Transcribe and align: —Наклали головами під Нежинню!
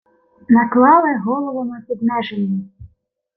—Наклали 0.49 1.17
головами 1.19 1.83
під 1.87 2.01
Нежинню! 2.01 2.63